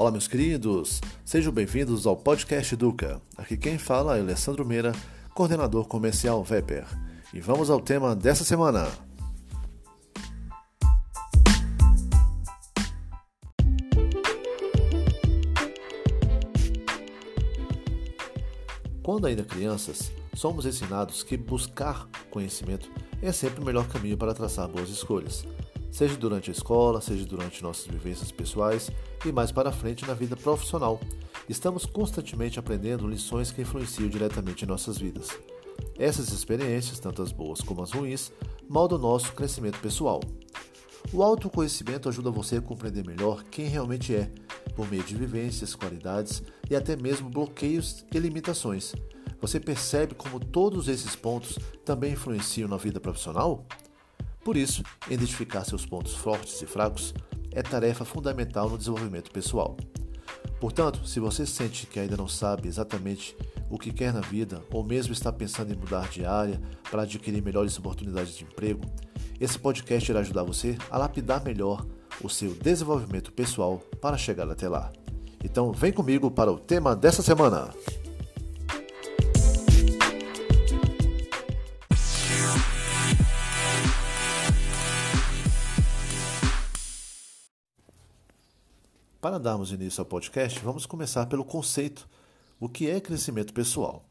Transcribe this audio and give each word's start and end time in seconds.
Olá, 0.00 0.10
meus 0.10 0.26
queridos, 0.26 0.98
sejam 1.26 1.52
bem-vindos 1.52 2.06
ao 2.06 2.16
podcast 2.16 2.72
Educa. 2.72 3.20
Aqui 3.36 3.54
quem 3.54 3.76
fala 3.76 4.16
é 4.16 4.20
Alessandro 4.22 4.64
Meira, 4.64 4.92
coordenador 5.34 5.86
comercial 5.86 6.42
Veper. 6.42 6.86
E 7.34 7.40
vamos 7.42 7.68
ao 7.68 7.82
tema 7.82 8.16
dessa 8.16 8.42
semana. 8.42 8.88
Quando 19.02 19.26
ainda 19.26 19.44
crianças, 19.44 20.10
somos 20.32 20.64
ensinados 20.64 21.22
que 21.22 21.36
buscar 21.36 22.08
conhecimento 22.30 22.90
é 23.20 23.30
sempre 23.32 23.60
o 23.60 23.66
melhor 23.66 23.86
caminho 23.86 24.16
para 24.16 24.32
traçar 24.32 24.66
boas 24.66 24.88
escolhas 24.88 25.44
seja 25.90 26.16
durante 26.16 26.50
a 26.50 26.52
escola, 26.52 27.00
seja 27.00 27.24
durante 27.24 27.62
nossas 27.62 27.86
vivências 27.86 28.30
pessoais 28.30 28.90
e 29.24 29.32
mais 29.32 29.50
para 29.50 29.72
frente 29.72 30.06
na 30.06 30.14
vida 30.14 30.36
profissional. 30.36 31.00
Estamos 31.48 31.84
constantemente 31.84 32.58
aprendendo 32.58 33.08
lições 33.08 33.50
que 33.50 33.62
influenciam 33.62 34.08
diretamente 34.08 34.64
em 34.64 34.68
nossas 34.68 34.98
vidas. 34.98 35.28
Essas 35.98 36.30
experiências, 36.30 36.98
tanto 36.98 37.22
as 37.22 37.32
boas 37.32 37.60
como 37.60 37.82
as 37.82 37.92
ruins, 37.92 38.32
moldam 38.68 38.98
nosso 38.98 39.32
crescimento 39.32 39.78
pessoal. 39.80 40.20
O 41.12 41.22
autoconhecimento 41.22 42.08
ajuda 42.08 42.30
você 42.30 42.56
a 42.56 42.62
compreender 42.62 43.04
melhor 43.04 43.42
quem 43.50 43.66
realmente 43.66 44.14
é, 44.14 44.30
por 44.76 44.88
meio 44.88 45.02
de 45.02 45.16
vivências, 45.16 45.74
qualidades 45.74 46.42
e 46.68 46.76
até 46.76 46.94
mesmo 46.94 47.28
bloqueios 47.28 48.04
e 48.14 48.18
limitações. 48.18 48.94
Você 49.40 49.58
percebe 49.58 50.14
como 50.14 50.38
todos 50.38 50.86
esses 50.86 51.16
pontos 51.16 51.58
também 51.84 52.12
influenciam 52.12 52.68
na 52.68 52.76
vida 52.76 53.00
profissional? 53.00 53.66
Por 54.50 54.56
isso, 54.56 54.82
identificar 55.08 55.62
seus 55.62 55.86
pontos 55.86 56.12
fortes 56.12 56.60
e 56.60 56.66
fracos 56.66 57.14
é 57.52 57.62
tarefa 57.62 58.04
fundamental 58.04 58.68
no 58.68 58.76
desenvolvimento 58.76 59.30
pessoal. 59.30 59.76
Portanto, 60.58 61.06
se 61.06 61.20
você 61.20 61.46
sente 61.46 61.86
que 61.86 62.00
ainda 62.00 62.16
não 62.16 62.26
sabe 62.26 62.66
exatamente 62.66 63.36
o 63.70 63.78
que 63.78 63.92
quer 63.92 64.12
na 64.12 64.20
vida 64.20 64.60
ou 64.72 64.82
mesmo 64.82 65.12
está 65.12 65.32
pensando 65.32 65.72
em 65.72 65.76
mudar 65.76 66.08
de 66.08 66.24
área 66.24 66.60
para 66.90 67.02
adquirir 67.02 67.40
melhores 67.40 67.78
oportunidades 67.78 68.34
de 68.34 68.42
emprego, 68.42 68.80
esse 69.38 69.56
podcast 69.56 70.10
irá 70.10 70.18
ajudar 70.18 70.42
você 70.42 70.76
a 70.90 70.98
lapidar 70.98 71.44
melhor 71.44 71.86
o 72.20 72.28
seu 72.28 72.52
desenvolvimento 72.52 73.30
pessoal 73.30 73.78
para 74.00 74.18
chegar 74.18 74.50
até 74.50 74.68
lá. 74.68 74.90
Então, 75.44 75.70
vem 75.70 75.92
comigo 75.92 76.28
para 76.28 76.50
o 76.50 76.58
tema 76.58 76.96
dessa 76.96 77.22
semana. 77.22 77.70
Para 89.20 89.38
darmos 89.38 89.70
início 89.70 90.00
ao 90.00 90.06
podcast, 90.06 90.58
vamos 90.60 90.86
começar 90.86 91.26
pelo 91.26 91.44
conceito: 91.44 92.08
o 92.58 92.70
que 92.70 92.88
é 92.88 92.98
crescimento 92.98 93.52
pessoal? 93.52 94.02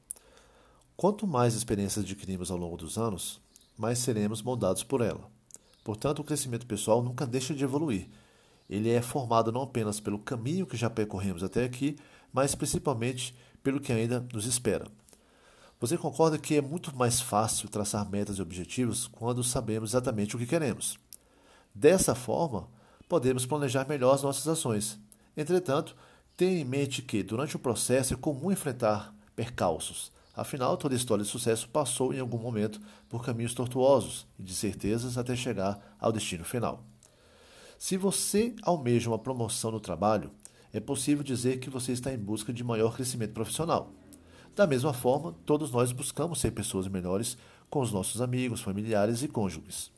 Quanto 0.96 1.26
mais 1.26 1.56
experiências 1.56 2.06
adquirimos 2.06 2.52
ao 2.52 2.58
longo 2.58 2.78
dos 2.78 2.96
anos, 2.96 3.42
mais 3.76 3.98
seremos 3.98 4.44
moldados 4.44 4.84
por 4.84 5.02
ela. 5.02 5.28
Portanto, 5.84 6.20
o 6.20 6.24
crescimento 6.24 6.68
pessoal 6.68 7.02
nunca 7.02 7.26
deixa 7.26 7.56
de 7.56 7.64
evoluir. 7.64 8.08
Ele 8.70 8.92
é 8.92 9.02
formado 9.02 9.52
não 9.52 9.64
apenas 9.64 10.00
pelo 10.00 10.20
caminho 10.20 10.68
que 10.68 10.78
já 10.78 10.92
percorremos 10.92 11.44
até 11.44 11.64
aqui, 11.64 11.98
mas 12.32 12.54
principalmente 12.54 13.36
pelo 13.64 13.80
que 13.80 13.92
ainda 13.92 14.24
nos 14.32 14.46
espera. 14.46 14.86
Você 15.80 15.98
concorda 15.98 16.38
que 16.38 16.54
é 16.54 16.62
muito 16.62 16.96
mais 16.96 17.20
fácil 17.20 17.68
traçar 17.68 18.08
metas 18.08 18.38
e 18.38 18.44
objetivos 18.44 19.08
quando 19.08 19.44
sabemos 19.44 19.90
exatamente 19.90 20.36
o 20.36 20.40
que 20.40 20.46
queremos? 20.46 21.00
Dessa 21.74 22.14
forma, 22.14 22.68
podemos 23.10 23.46
planejar 23.46 23.88
melhor 23.90 24.14
as 24.14 24.22
nossas 24.22 24.48
ações. 24.48 25.00
Entretanto, 25.36 25.96
tenha 26.38 26.62
em 26.62 26.64
mente 26.64 27.02
que, 27.02 27.24
durante 27.24 27.56
o 27.56 27.60
processo, 27.60 28.14
é 28.14 28.18
comum 28.18 28.52
enfrentar 28.52 29.14
percalços. 29.36 30.12
Afinal, 30.36 30.78
toda 30.78 30.96
história 30.96 31.24
de 31.24 31.30
sucesso 31.30 31.68
passou 31.68 32.14
em 32.14 32.20
algum 32.20 32.38
momento 32.38 32.80
por 33.10 33.26
caminhos 33.26 33.54
tortuosos 33.54 34.26
e 34.38 34.44
de 34.44 34.54
certezas 34.54 35.18
até 35.18 35.36
chegar 35.36 35.98
ao 36.00 36.14
destino 36.14 36.46
final. 36.46 36.86
Se 37.78 37.98
você 37.98 38.56
almeja 38.62 39.10
uma 39.10 39.20
promoção 39.20 39.72
no 39.72 39.80
trabalho, 39.80 40.32
é 40.72 40.80
possível 40.80 41.24
dizer 41.24 41.60
que 41.60 41.70
você 41.70 41.92
está 41.92 42.14
em 42.14 42.18
busca 42.18 42.54
de 42.54 42.64
maior 42.64 42.96
crescimento 42.96 43.34
profissional. 43.34 43.92
Da 44.56 44.68
mesma 44.68 44.94
forma, 44.94 45.36
todos 45.46 45.72
nós 45.72 45.92
buscamos 45.92 46.40
ser 46.40 46.52
pessoas 46.52 46.88
melhores 46.88 47.38
com 47.70 47.82
os 47.82 47.92
nossos 47.92 48.22
amigos, 48.22 48.62
familiares 48.62 49.24
e 49.24 49.28
cônjuges. 49.28 49.92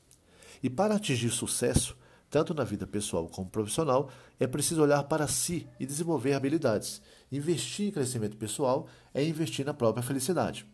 E 0.64 0.70
para 0.70 0.96
atingir 0.96 1.30
sucesso, 1.32 1.98
tanto 2.32 2.54
na 2.54 2.64
vida 2.64 2.88
pessoal 2.88 3.28
como 3.28 3.50
profissional, 3.50 4.10
é 4.40 4.48
preciso 4.48 4.82
olhar 4.82 5.04
para 5.04 5.28
si 5.28 5.68
e 5.78 5.86
desenvolver 5.86 6.32
habilidades. 6.32 7.02
Investir 7.30 7.90
em 7.90 7.92
crescimento 7.92 8.38
pessoal 8.38 8.88
é 9.14 9.22
investir 9.22 9.66
na 9.66 9.74
própria 9.74 10.02
felicidade. 10.02 10.66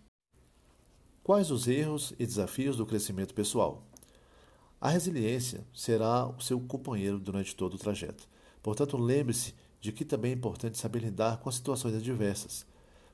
Quais 1.23 1.49
os 1.49 1.67
erros 1.67 2.13
e 2.19 2.25
desafios 2.27 2.77
do 2.77 2.85
crescimento 2.85 3.33
pessoal? 3.33 3.83
A 4.79 4.89
resiliência 4.89 5.65
será 5.73 6.27
o 6.27 6.39
seu 6.39 6.59
companheiro 6.59 7.19
durante 7.19 7.55
todo 7.55 7.73
o 7.73 7.79
trajeto. 7.79 8.29
Portanto, 8.61 8.95
lembre-se 8.95 9.55
de 9.81 9.91
que 9.91 10.05
também 10.05 10.31
é 10.31 10.35
importante 10.35 10.77
saber 10.77 10.99
lidar 10.99 11.37
com 11.37 11.51
situações 11.51 11.95
adversas. 11.95 12.67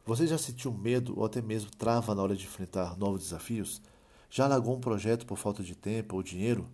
Você 0.06 0.28
já 0.28 0.38
sentiu 0.38 0.74
medo 0.74 1.18
ou 1.18 1.24
até 1.24 1.42
mesmo 1.42 1.72
trava 1.72 2.14
na 2.14 2.22
hora 2.22 2.36
de 2.36 2.44
enfrentar 2.44 2.98
novos 2.98 3.24
desafios? 3.24 3.82
Já 4.30 4.48
largou 4.48 4.76
um 4.76 4.82
projeto 4.82 5.26
por 5.26 5.38
falta 5.38 5.64
de 5.64 5.76
tempo 5.76 6.18
ou 6.18 6.22
dinheiro? 6.22 6.68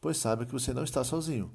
Pois 0.00 0.16
sabe 0.16 0.46
que 0.46 0.52
você 0.52 0.72
não 0.72 0.84
está 0.84 1.02
sozinho. 1.02 1.50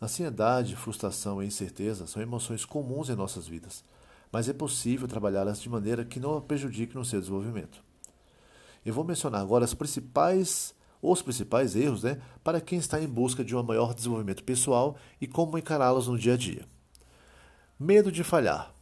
Ansiedade, 0.00 0.76
frustração 0.76 1.42
e 1.42 1.46
incerteza 1.46 2.06
são 2.06 2.22
emoções 2.22 2.64
comuns 2.64 3.10
em 3.10 3.16
nossas 3.16 3.48
vidas, 3.48 3.84
mas 4.30 4.48
é 4.48 4.52
possível 4.52 5.08
trabalhá-las 5.08 5.60
de 5.60 5.68
maneira 5.68 6.04
que 6.04 6.20
não 6.20 6.36
a 6.36 6.40
prejudique 6.40 6.94
no 6.94 7.04
seu 7.04 7.20
desenvolvimento. 7.20 7.82
Eu 8.86 8.94
vou 8.94 9.04
mencionar 9.04 9.40
agora 9.40 9.64
as 9.64 9.74
principais 9.74 10.74
os 11.00 11.22
principais 11.22 11.76
erros 11.76 12.02
né, 12.02 12.20
para 12.42 12.60
quem 12.60 12.76
está 12.76 13.00
em 13.00 13.06
busca 13.06 13.44
de 13.44 13.54
um 13.54 13.62
maior 13.62 13.94
desenvolvimento 13.94 14.42
pessoal 14.42 14.96
e 15.20 15.28
como 15.28 15.56
encará-los 15.56 16.08
no 16.08 16.18
dia 16.18 16.34
a 16.34 16.36
dia. 16.36 16.66
Medo 17.78 18.10
de 18.10 18.24
falhar. 18.24 18.74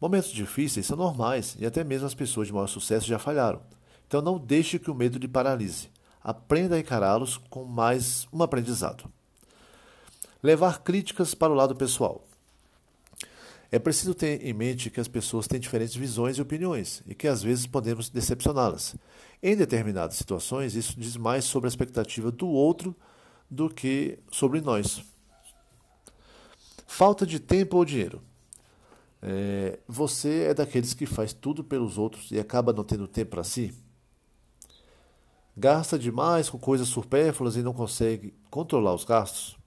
Momentos 0.00 0.32
difíceis 0.32 0.86
são 0.86 0.96
normais 0.96 1.56
e 1.60 1.64
até 1.64 1.84
mesmo 1.84 2.08
as 2.08 2.14
pessoas 2.14 2.48
de 2.48 2.52
maior 2.52 2.66
sucesso 2.66 3.06
já 3.06 3.20
falharam. 3.20 3.60
Então 4.06 4.20
não 4.20 4.36
deixe 4.36 4.80
que 4.80 4.90
o 4.90 4.94
medo 4.94 5.16
lhe 5.16 5.28
paralise 5.28 5.90
aprenda 6.28 6.76
a 6.76 6.78
encará-los 6.78 7.38
com 7.48 7.64
mais 7.64 8.28
um 8.30 8.42
aprendizado. 8.42 9.10
Levar 10.42 10.80
críticas 10.80 11.34
para 11.34 11.50
o 11.50 11.56
lado 11.56 11.74
pessoal. 11.74 12.22
É 13.72 13.78
preciso 13.78 14.14
ter 14.14 14.44
em 14.44 14.52
mente 14.52 14.90
que 14.90 15.00
as 15.00 15.08
pessoas 15.08 15.48
têm 15.48 15.58
diferentes 15.58 15.96
visões 15.96 16.36
e 16.36 16.42
opiniões 16.42 17.02
e 17.06 17.14
que 17.14 17.26
às 17.26 17.42
vezes 17.42 17.66
podemos 17.66 18.10
decepcioná-las. 18.10 18.94
Em 19.42 19.56
determinadas 19.56 20.16
situações, 20.16 20.74
isso 20.74 21.00
diz 21.00 21.16
mais 21.16 21.46
sobre 21.46 21.66
a 21.66 21.70
expectativa 21.70 22.30
do 22.30 22.46
outro 22.46 22.94
do 23.50 23.70
que 23.70 24.18
sobre 24.30 24.60
nós. 24.60 25.02
Falta 26.86 27.24
de 27.24 27.40
tempo 27.40 27.78
ou 27.78 27.86
dinheiro. 27.86 28.20
É, 29.22 29.78
você 29.88 30.48
é 30.50 30.54
daqueles 30.54 30.92
que 30.92 31.06
faz 31.06 31.32
tudo 31.32 31.64
pelos 31.64 31.96
outros 31.96 32.30
e 32.30 32.38
acaba 32.38 32.70
não 32.70 32.84
tendo 32.84 33.08
tempo 33.08 33.30
para 33.30 33.44
si? 33.44 33.74
Gasta 35.60 35.98
demais 35.98 36.48
com 36.48 36.56
coisas 36.56 36.86
supérfluas 36.86 37.56
e 37.56 37.62
não 37.62 37.72
consegue 37.72 38.32
controlar 38.48 38.94
os 38.94 39.04
gastos? 39.04 39.58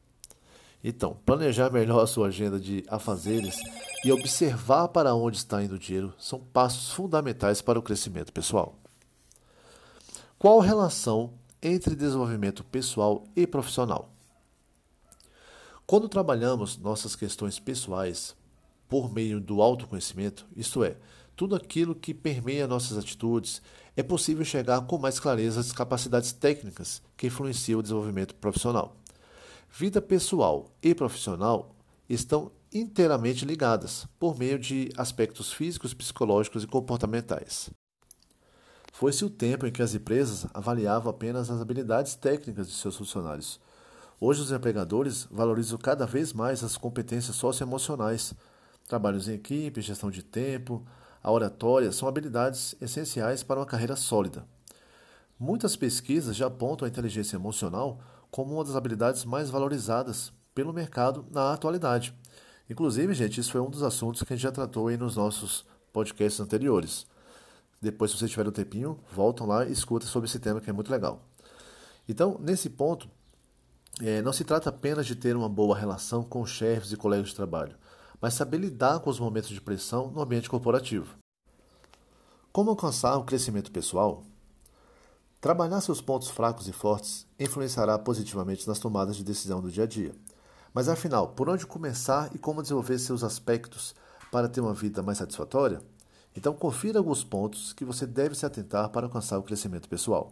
Então, 0.81 1.17
planejar 1.25 1.69
melhor 1.69 2.01
a 2.01 2.07
sua 2.07 2.27
agenda 2.27 2.57
de 2.57 2.85
afazeres 2.87 3.57
e 4.05 4.09
observar 4.09 4.87
para 4.87 5.13
onde 5.13 5.35
está 5.35 5.61
indo 5.61 5.75
o 5.75 5.79
dinheiro 5.79 6.13
são 6.17 6.39
passos 6.39 6.93
fundamentais 6.93 7.61
para 7.61 7.77
o 7.77 7.81
crescimento 7.81 8.31
pessoal. 8.31 8.79
Qual 10.39 10.61
a 10.61 10.63
relação 10.63 11.33
entre 11.61 11.93
desenvolvimento 11.93 12.63
pessoal 12.63 13.25
e 13.35 13.45
profissional? 13.45 14.13
Quando 15.85 16.07
trabalhamos 16.07 16.77
nossas 16.77 17.17
questões 17.17 17.59
pessoais 17.59 18.33
por 18.87 19.13
meio 19.13 19.41
do 19.41 19.61
autoconhecimento, 19.61 20.47
isto 20.55 20.85
é, 20.85 20.95
tudo 21.35 21.55
aquilo 21.55 21.95
que 21.95 22.13
permeia 22.13 22.67
nossas 22.67 22.97
atitudes, 22.97 23.61
é 23.95 24.03
possível 24.03 24.45
chegar 24.45 24.81
com 24.81 24.97
mais 24.97 25.19
clareza 25.19 25.59
as 25.59 25.71
capacidades 25.71 26.31
técnicas 26.31 27.01
que 27.17 27.27
influenciam 27.27 27.79
o 27.79 27.83
desenvolvimento 27.83 28.35
profissional. 28.35 28.95
Vida 29.69 30.01
pessoal 30.01 30.69
e 30.81 30.93
profissional 30.93 31.75
estão 32.09 32.51
inteiramente 32.73 33.45
ligadas 33.45 34.05
por 34.19 34.37
meio 34.37 34.57
de 34.57 34.89
aspectos 34.97 35.51
físicos, 35.51 35.93
psicológicos 35.93 36.63
e 36.63 36.67
comportamentais. 36.67 37.69
Foi-se 38.93 39.25
o 39.25 39.29
tempo 39.29 39.65
em 39.65 39.71
que 39.71 39.81
as 39.81 39.95
empresas 39.95 40.45
avaliavam 40.53 41.09
apenas 41.09 41.49
as 41.49 41.61
habilidades 41.61 42.15
técnicas 42.15 42.67
de 42.67 42.73
seus 42.73 42.95
funcionários. 42.95 43.59
Hoje, 44.19 44.41
os 44.41 44.51
empregadores 44.51 45.27
valorizam 45.31 45.77
cada 45.77 46.05
vez 46.05 46.33
mais 46.33 46.63
as 46.63 46.77
competências 46.77 47.35
socioemocionais, 47.35 48.33
trabalhos 48.87 49.27
em 49.27 49.33
equipe, 49.33 49.81
gestão 49.81 50.11
de 50.11 50.21
tempo, 50.21 50.85
a 51.23 51.31
oratória 51.31 51.91
são 51.91 52.07
habilidades 52.07 52.75
essenciais 52.81 53.43
para 53.43 53.59
uma 53.59 53.65
carreira 53.65 53.95
sólida. 53.95 54.45
Muitas 55.39 55.75
pesquisas 55.75 56.35
já 56.35 56.47
apontam 56.47 56.85
a 56.85 56.89
inteligência 56.89 57.35
emocional 57.35 57.99
como 58.29 58.53
uma 58.53 58.63
das 58.63 58.75
habilidades 58.75 59.25
mais 59.25 59.49
valorizadas 59.49 60.31
pelo 60.53 60.73
mercado 60.73 61.25
na 61.31 61.53
atualidade. 61.53 62.13
Inclusive, 62.69 63.13
gente, 63.13 63.39
isso 63.39 63.51
foi 63.51 63.61
um 63.61 63.69
dos 63.69 63.83
assuntos 63.83 64.23
que 64.23 64.33
a 64.33 64.35
gente 64.35 64.43
já 64.43 64.51
tratou 64.51 64.87
aí 64.87 64.97
nos 64.97 65.15
nossos 65.15 65.65
podcasts 65.91 66.39
anteriores. 66.39 67.05
Depois, 67.81 68.11
se 68.11 68.17
vocês 68.17 68.31
tiverem 68.31 68.49
um 68.49 68.53
tempinho, 68.53 68.99
voltam 69.11 69.47
lá 69.47 69.65
e 69.65 69.71
escutem 69.71 70.07
sobre 70.07 70.29
esse 70.29 70.39
tema 70.39 70.61
que 70.61 70.69
é 70.69 70.73
muito 70.73 70.91
legal. 70.91 71.27
Então, 72.07 72.37
nesse 72.39 72.69
ponto, 72.69 73.09
é, 74.01 74.21
não 74.21 74.31
se 74.31 74.43
trata 74.43 74.69
apenas 74.69 75.05
de 75.05 75.15
ter 75.15 75.35
uma 75.35 75.49
boa 75.49 75.75
relação 75.75 76.23
com 76.23 76.45
chefes 76.45 76.91
e 76.91 76.97
colegas 76.97 77.29
de 77.29 77.35
trabalho, 77.35 77.75
mas 78.21 78.35
saber 78.35 78.57
lidar 78.57 78.99
com 78.99 79.09
os 79.09 79.19
momentos 79.19 79.49
de 79.49 79.59
pressão 79.59 80.11
no 80.11 80.21
ambiente 80.21 80.49
corporativo. 80.49 81.17
Como 82.51 82.69
alcançar 82.69 83.17
o 83.17 83.23
crescimento 83.23 83.71
pessoal? 83.71 84.23
Trabalhar 85.39 85.81
seus 85.81 85.99
pontos 85.99 86.29
fracos 86.29 86.67
e 86.67 86.71
fortes 86.71 87.25
influenciará 87.39 87.97
positivamente 87.97 88.67
nas 88.67 88.77
tomadas 88.77 89.15
de 89.15 89.23
decisão 89.23 89.59
do 89.59 89.71
dia 89.71 89.85
a 89.85 89.87
dia. 89.87 90.13
Mas 90.71 90.87
afinal, 90.87 91.29
por 91.29 91.49
onde 91.49 91.65
começar 91.65 92.29
e 92.35 92.37
como 92.37 92.61
desenvolver 92.61 92.99
seus 92.99 93.23
aspectos 93.23 93.95
para 94.31 94.47
ter 94.47 94.61
uma 94.61 94.73
vida 94.73 95.01
mais 95.01 95.17
satisfatória? 95.17 95.81
Então, 96.35 96.53
confira 96.53 96.99
alguns 96.99 97.23
pontos 97.23 97.73
que 97.73 97.83
você 97.83 98.05
deve 98.05 98.35
se 98.35 98.45
atentar 98.45 98.89
para 98.89 99.05
alcançar 99.05 99.37
o 99.37 99.43
crescimento 99.43 99.89
pessoal. 99.89 100.31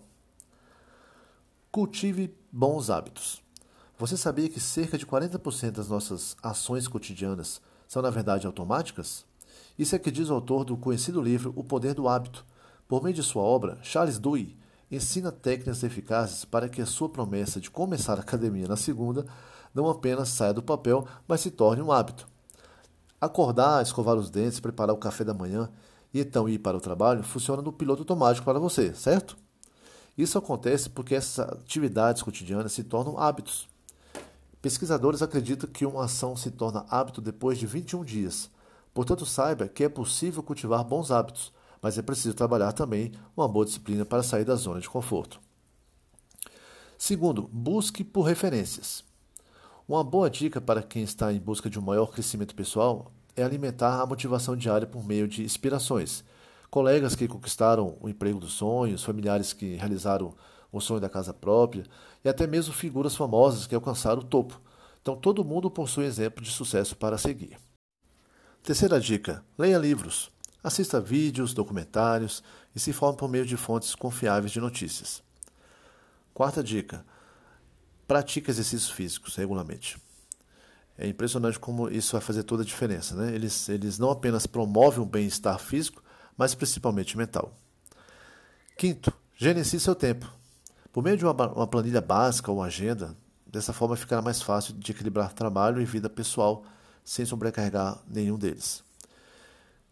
Cultive 1.72 2.34
bons 2.52 2.90
hábitos. 2.90 3.42
Você 3.98 4.16
sabia 4.16 4.48
que 4.48 4.62
cerca 4.62 4.98
de 4.98 5.06
40% 5.06 5.72
das 5.72 5.90
nossas 5.90 6.38
ações 6.42 6.88
cotidianas 6.88 7.62
são, 7.90 8.04
na 8.04 8.12
verdade, 8.12 8.46
automáticas? 8.46 9.26
Isso 9.78 9.96
é 9.96 10.00
que 10.00 10.12
diz 10.12 10.30
o 10.30 10.34
autor 10.36 10.64
do 10.64 10.78
conhecido 10.78 11.20
livro 11.20 11.52
O 11.56 11.64
Poder 11.64 11.96
do 11.96 12.08
Hábito. 12.08 12.46
Por 12.88 13.02
meio 13.02 13.16
de 13.16 13.24
sua 13.24 13.42
obra, 13.42 13.80
Charles 13.82 14.20
Dewey 14.20 14.56
ensina 14.92 15.32
técnicas 15.32 15.82
eficazes 15.82 16.46
para 16.46 16.70
que 16.70 16.84
a 16.84 16.86
sua 16.86 17.10
promessa 17.10 17.60
de 17.60 17.72
começar 17.72 18.20
a 18.20 18.22
academia 18.22 18.68
na 18.68 18.78
segunda 18.78 19.26
não 19.74 19.90
apenas 19.90 20.30
saia 20.30 20.54
do 20.54 20.62
papel, 20.62 21.08
mas 21.28 21.42
se 21.42 21.50
torne 21.50 21.82
um 21.82 21.92
hábito. 21.92 22.28
Acordar, 23.20 23.82
escovar 23.82 24.16
os 24.16 24.30
dentes, 24.30 24.60
preparar 24.60 24.94
o 24.94 25.00
café 25.00 25.24
da 25.24 25.34
manhã 25.34 25.68
e 26.14 26.20
então 26.20 26.48
ir 26.48 26.60
para 26.60 26.78
o 26.78 26.82
trabalho 26.82 27.24
funciona 27.24 27.60
no 27.60 27.74
piloto 27.74 28.04
automático 28.04 28.46
para 28.46 28.60
você, 28.60 28.94
certo? 28.94 29.36
Isso 30.16 30.38
acontece 30.38 30.92
porque 30.92 31.16
essas 31.16 31.40
atividades 31.40 32.22
cotidianas 32.22 32.72
se 32.72 32.84
tornam 32.84 33.18
hábitos. 33.18 33.68
Pesquisadores 34.62 35.22
acreditam 35.22 35.70
que 35.70 35.86
uma 35.86 36.04
ação 36.04 36.36
se 36.36 36.52
torna 36.52 36.86
hábito 36.90 37.22
depois 37.22 37.58
de 37.58 37.66
21 37.66 38.04
dias. 38.04 38.50
Portanto, 38.94 39.26
saiba 39.26 39.70
que 39.70 39.86
é 39.86 39.90
possível 39.90 40.44
cultivar 40.44 40.84
bons 40.84 41.12
hábitos, 41.12 41.54
mas 41.82 41.98
é 41.98 42.02
preciso 42.02 42.34
trabalhar 42.34 42.74
também 42.74 43.14
uma 43.38 43.48
boa 43.48 43.66
disciplina 43.66 44.04
para 44.04 44.22
sair 44.22 44.44
da 44.44 44.56
zona 44.56 44.82
de 44.82 44.90
conforto. 44.90 45.40
Segundo, 46.98 47.50
busque 47.54 48.04
por 48.04 48.24
referências. 48.24 49.06
Uma 49.88 50.04
boa 50.04 50.30
dica 50.30 50.60
para 50.60 50.84
quem 50.84 51.04
está 51.04 51.32
em 51.32 51.40
busca 51.40 51.70
de 51.70 51.80
um 51.80 51.82
maior 51.82 52.08
crescimento 52.08 52.54
pessoal 52.54 53.10
é 53.38 53.44
alimentar 53.44 54.02
a 54.02 54.06
motivação 54.06 54.58
diária 54.58 54.86
por 54.86 55.06
meio 55.06 55.26
de 55.26 55.42
inspirações. 55.42 56.24
Colegas 56.70 57.16
que 57.16 57.30
conquistaram 57.30 57.98
o 58.02 58.10
emprego 58.10 58.40
dos 58.40 58.54
sonhos, 58.54 59.04
familiares 59.04 59.54
que 59.54 59.76
realizaram 59.76 60.36
o 60.72 60.80
sonho 60.80 61.00
da 61.00 61.10
casa 61.10 61.34
própria 61.34 61.84
e 62.24 62.30
até 62.30 62.46
mesmo 62.46 62.74
figuras 62.74 63.16
famosas 63.16 63.66
que 63.66 63.76
alcançaram 63.76 64.22
o 64.22 64.26
topo. 64.26 64.60
Então 65.02 65.16
todo 65.16 65.44
mundo 65.44 65.72
possui 65.72 66.06
exemplo 66.06 66.44
de 66.44 66.52
sucesso 66.52 66.96
para 66.96 67.18
seguir. 67.18 67.58
Terceira 68.64 69.00
dica: 69.00 69.44
leia 69.58 69.78
livros. 69.78 70.32
Assista 70.62 71.00
vídeos, 71.00 71.54
documentários 71.54 72.44
e 72.76 72.80
se 72.80 72.90
informe 72.90 73.18
por 73.18 73.30
meio 73.30 73.46
de 73.46 73.56
fontes 73.56 73.96
confiáveis 73.96 74.52
de 74.52 74.60
notícias. 74.60 75.24
Quarta 76.34 76.62
dica: 76.62 77.06
pratique 78.08 78.52
exercícios 78.52 78.92
físicos 78.92 79.36
regularmente. 79.36 79.98
É 80.98 81.08
impressionante 81.08 81.58
como 81.58 81.90
isso 81.90 82.12
vai 82.12 82.22
fazer 82.22 82.44
toda 82.44 82.62
a 82.62 82.66
diferença. 82.66 83.16
Né? 83.16 83.34
Eles, 83.34 83.70
eles 83.70 83.98
não 83.98 84.12
apenas 84.12 84.46
promovem 84.46 85.00
o 85.00 85.06
bem-estar 85.06 85.58
físico, 85.58 86.04
mas 86.36 86.54
principalmente 86.54 87.18
mental. 87.18 87.54
Quinto, 88.78 89.14
gerencie 89.38 89.80
seu 89.80 89.96
tempo. 89.96 90.39
Por 90.92 91.04
meio 91.04 91.18
de 91.18 91.26
uma, 91.26 91.34
uma 91.34 91.68
planilha 91.68 92.02
básica 92.02 92.52
ou 92.52 92.62
agenda, 92.62 93.16
dessa 93.46 93.74
forma 93.74 93.96
ficará 93.96 94.22
mais 94.22 94.42
fácil 94.42 94.74
de 94.74 94.92
equilibrar 94.92 95.34
trabalho 95.34 95.82
e 95.82 95.86
vida 95.86 96.10
pessoal 96.10 96.64
sem 97.04 97.26
sobrecarregar 97.26 98.00
nenhum 98.08 98.38
deles. 98.38 98.84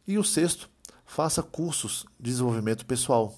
E 0.08 0.18
o 0.18 0.24
sexto, 0.24 0.70
faça 1.06 1.42
cursos 1.42 2.06
de 2.20 2.32
desenvolvimento 2.32 2.86
pessoal 2.86 3.34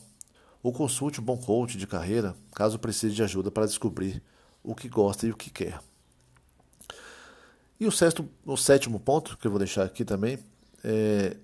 ou 0.62 0.74
consulte 0.74 1.22
um 1.22 1.24
bom 1.24 1.38
coach 1.38 1.78
de 1.78 1.88
carreira 1.88 2.36
caso 2.54 2.78
precise 2.80 3.16
de 3.16 3.24
ajuda 3.24 3.50
para 3.50 3.66
descobrir 3.66 4.22
o 4.64 4.76
que 4.76 4.90
gosta 4.90 5.26
e 5.26 5.32
o 5.32 5.38
que 5.38 5.50
quer. 5.50 5.80
E 7.80 7.88
o, 7.88 7.92
sexto, 7.92 8.28
o 8.46 8.58
sétimo 8.58 9.00
ponto 9.00 9.38
que 9.38 9.48
eu 9.48 9.52
vou 9.52 9.60
deixar 9.60 9.86
aqui 9.86 10.04
também 10.04 10.38
é, 10.84 11.38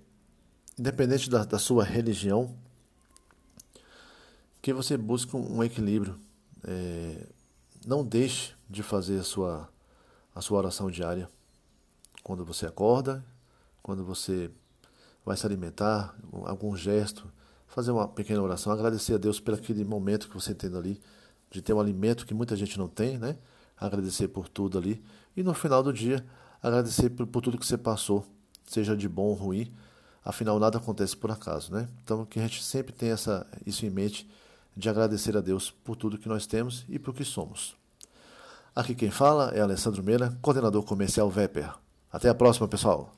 independente 0.78 1.30
da, 1.30 1.44
da 1.44 1.58
sua 1.58 1.82
religião, 1.82 2.54
que 4.66 4.72
você 4.72 4.96
busque 4.96 5.36
um, 5.36 5.62
equilíbrio. 5.62 6.18
É, 6.64 7.24
não 7.86 8.04
deixe 8.04 8.52
de 8.68 8.82
fazer 8.82 9.20
a 9.20 9.22
sua, 9.22 9.68
a 10.34 10.40
sua 10.40 10.58
oração 10.58 10.90
diária 10.90 11.28
quando 12.24 12.44
você 12.44 12.66
acorda, 12.66 13.24
quando 13.80 14.04
você 14.04 14.50
vai 15.24 15.36
se 15.36 15.46
alimentar, 15.46 16.16
algum 16.46 16.76
gesto, 16.76 17.32
fazer 17.68 17.92
uma 17.92 18.08
pequena 18.08 18.42
oração, 18.42 18.72
agradecer 18.72 19.14
a 19.14 19.18
Deus 19.18 19.38
pelo 19.38 19.56
aquele 19.56 19.84
momento 19.84 20.28
que 20.28 20.34
você 20.34 20.52
tem 20.52 20.74
ali, 20.76 21.00
de 21.48 21.62
ter 21.62 21.72
um 21.72 21.78
alimento 21.78 22.26
que 22.26 22.34
muita 22.34 22.56
gente 22.56 22.76
não 22.76 22.88
tem, 22.88 23.18
né? 23.18 23.38
Agradecer 23.76 24.26
por 24.26 24.48
tudo 24.48 24.78
ali. 24.78 25.00
E 25.36 25.44
no 25.44 25.54
final 25.54 25.80
do 25.80 25.92
dia, 25.92 26.26
agradecer 26.60 27.10
por, 27.10 27.24
por 27.28 27.40
tudo 27.40 27.56
que 27.56 27.64
você 27.64 27.78
passou, 27.78 28.26
seja 28.64 28.96
de 28.96 29.08
bom 29.08 29.26
ou 29.26 29.34
ruim. 29.34 29.72
Afinal, 30.24 30.58
nada 30.58 30.78
acontece 30.78 31.16
por 31.16 31.30
acaso, 31.30 31.72
né? 31.72 31.88
Então, 32.02 32.26
que 32.26 32.40
a 32.40 32.42
gente 32.42 32.64
sempre 32.64 32.92
tenha 32.92 33.12
essa, 33.12 33.46
isso 33.64 33.86
em 33.86 33.90
mente, 33.90 34.28
de 34.76 34.88
agradecer 34.88 35.36
a 35.36 35.40
Deus 35.40 35.70
por 35.70 35.96
tudo 35.96 36.18
que 36.18 36.28
nós 36.28 36.46
temos 36.46 36.84
e 36.88 36.98
por 36.98 37.14
que 37.14 37.24
somos. 37.24 37.76
Aqui 38.74 38.94
quem 38.94 39.10
fala 39.10 39.52
é 39.54 39.60
Alessandro 39.60 40.02
Meira, 40.02 40.36
coordenador 40.42 40.82
comercial 40.82 41.30
Veper. 41.30 41.72
Até 42.12 42.28
a 42.28 42.34
próxima, 42.34 42.68
pessoal! 42.68 43.16